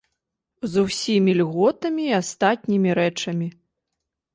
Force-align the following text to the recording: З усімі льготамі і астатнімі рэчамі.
З 0.71 0.83
усімі 0.85 1.37
льготамі 1.41 2.03
і 2.09 2.19
астатнімі 2.23 2.91
рэчамі. 3.05 3.47